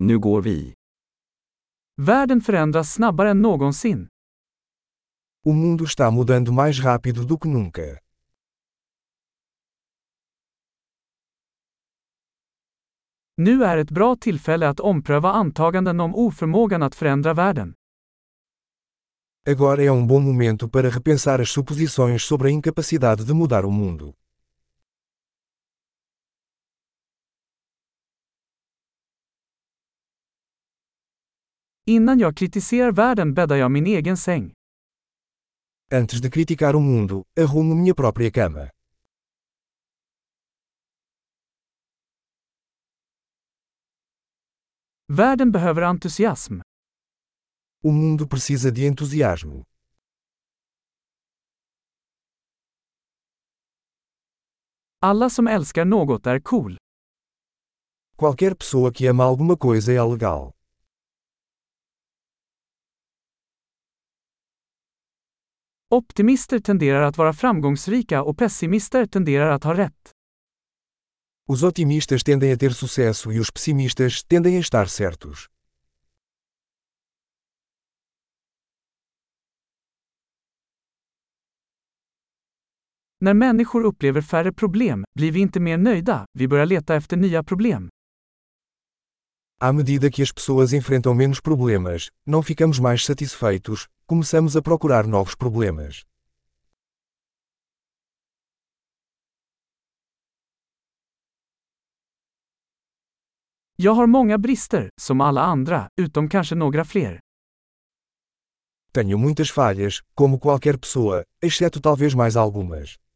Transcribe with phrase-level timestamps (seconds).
[0.00, 0.74] Nu går vi.
[1.96, 4.08] Världen förändras snabbare än någonsin.
[5.44, 7.98] O mundo está mudando mais rápido do que nunca.
[13.36, 17.74] Nu är ett bra tillfälle att ompröva antaganden om oförmågan att förändra världen.
[19.46, 23.70] Agora é um bom momento para repensar as suposições sobre a incapacidade de mudar o
[23.70, 24.14] mundo.
[31.88, 34.52] Innan jag kritiserar världen bäddar jag min egen säng.
[35.92, 38.70] Antes de criticar o mundo, arrumo minha própria cama.
[45.06, 46.60] Världen behöver entusiasm.
[47.84, 49.64] O mundo precisa de entusiasmo.
[55.00, 56.76] Alla som älskar något är cool.
[58.18, 60.57] Qualquer pessoa que ama alguma coisa é legal.
[65.90, 70.10] Optimister tenderar att vara framgångsrika och pessimister tenderar att ha rätt.
[71.48, 75.46] Os otimistas tendem a ter sucesso e os pessimistas tendem a estar certos.
[83.20, 87.42] När människor upplever färre problem blir vi inte mer nöjda, vi börjar leta efter nya
[87.42, 87.88] problem.
[89.60, 95.04] À medida que as pessoas enfrentam menos problemas, não ficamos mais satisfeitos, começamos a procurar
[95.04, 96.04] novos problemas.
[103.76, 107.18] Jag har många brister, som alla andra, utom kanske några fler.
[108.92, 113.07] Tenho muitas falhas, como qualquer pessoa, exceto talvez mais algumas.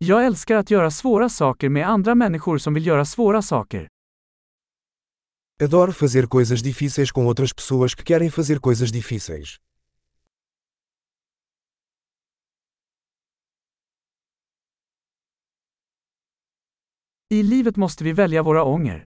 [0.00, 3.88] Jag älskar att göra svåra saker med andra människor som vill göra svåra saker.
[5.62, 9.56] Adoro fazer coisas difíceis com outras pessoas que querem fazer coisas difíceis.
[17.30, 19.04] I livet måste vi välja våra ånger.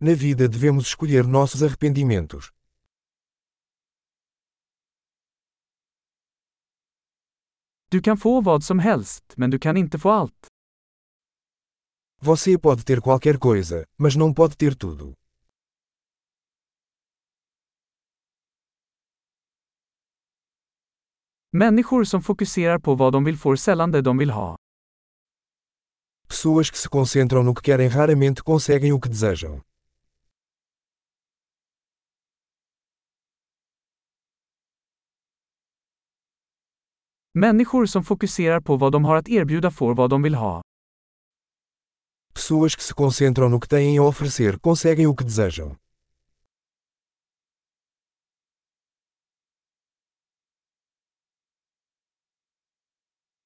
[0.00, 2.52] Na vida devemos escolher nossos arrependimentos.
[7.96, 10.46] Du kan få vad som helst, men du kan inte få allt.
[12.20, 15.14] Você pode ter qualquer coisa, mas não pode ter tudo.
[21.52, 24.56] Människor som fokuserar på vad de vill får sällan det de vill ha.
[26.28, 29.60] Pessoas que se concentram no que querem raramente conseguem o que desejam.
[37.38, 40.62] Människor som fokuserar på vad de har att erbjuda får vad de vill ha.
[42.34, 45.76] Pessoas que se concentram no que têm a oferecer conseguem o que desejam.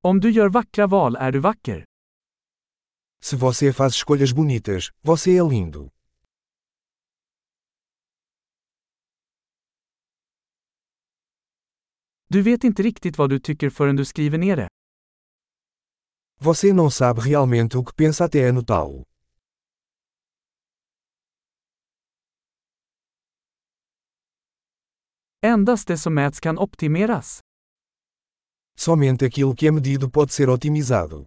[0.03, 1.85] Om du gör vackra val är du vacker.
[3.23, 5.91] Se você faz escolhas bonitas, você é lindo.
[12.33, 14.69] Du vet inte riktigt vad du tycker förrän du skriver ner det.
[16.41, 19.05] Você não sabe realmente o que pensa até anotá-lo.
[25.43, 27.41] Endast det som mäts kan optimeras.
[28.77, 31.27] Somente aquilo que é medido pode ser otimizado.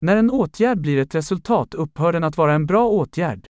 [0.00, 3.46] När en åtgärd blir ett resultat upphör den att vara en bra åtgärd.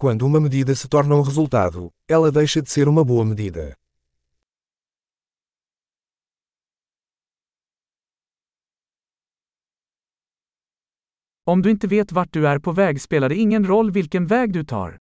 [0.00, 3.74] Quando uma medida se torna um resultado, ela deixa de ser uma boa medida.
[11.44, 14.52] Om du inte vet vart du är på väg spelar det ingen roll vilken väg
[14.52, 14.98] du tar.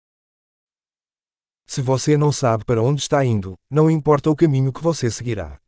[1.69, 5.59] Se você não sabe para onde está indo, não importa o caminho que você seguirá.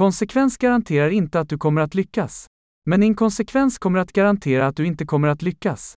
[0.00, 2.46] Konsekvens garanterar inte att du kommer att lyckas.
[2.86, 5.94] Men inkonsekvens kommer att garantera att du inte kommer att lyckas.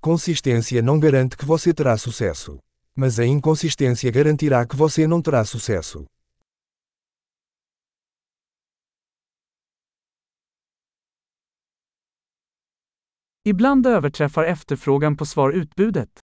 [0.00, 2.58] Consistência não garante que você terá sucesso.
[2.96, 6.06] Mas a inconsistência garantirá que você não terá sucesso.
[13.44, 16.20] Ibland överträffar efterfrågan på svar utbudet.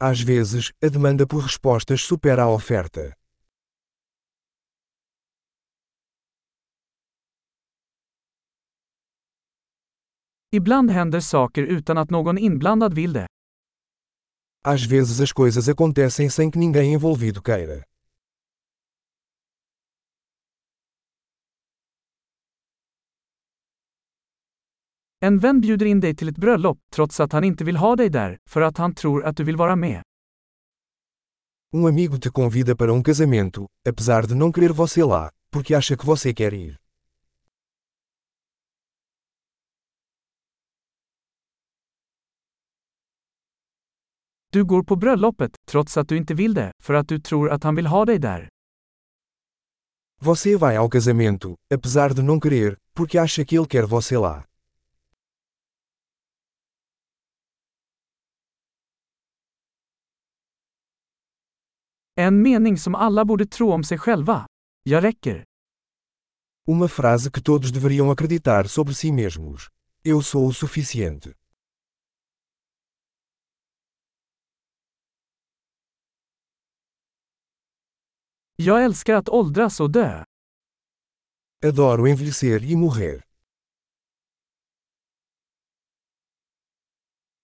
[0.00, 3.19] Às vezes, a demanda por respostas supera a oferta.
[10.52, 13.26] Ibland händer saker utan att någon inblandad vill det.
[14.64, 17.84] Às vezes as coisas acontecem sem que ninguém envolvido queira.
[25.20, 28.08] En vän bjuder in dig till ett bröllop, trots att han inte vill ha dig
[28.08, 30.02] där, för att han tror att du vill vara med.
[31.72, 35.96] Um amigo te convida para um casamento, apesar de não querer você lá, porque acha
[35.96, 36.76] que você quer ir.
[44.52, 47.64] Du går på bröllopet, trots att du inte vill det, för att du tror att
[47.64, 48.48] han vill ha dig där.
[50.22, 54.44] Você vai ao casamento, apesar de não querer, porque acha que ele quer você lá.
[62.16, 64.46] En mening som alla borde tro om sig själva.
[64.82, 65.44] Jag räcker.
[66.68, 69.68] Uma frase que todos deveriam acreditar sobre si mesmos.
[70.04, 71.39] Eu sou o suficiente.
[78.62, 80.24] Jag älskar att åldras och dö.
[81.64, 83.22] Adoro envelhecer e morrer.